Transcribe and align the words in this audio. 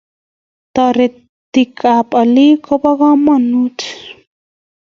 Taretik 0.73 1.75
ab 1.95 2.09
alikek 2.21 2.61
koba 2.65 2.89
kamanutik 2.99 3.91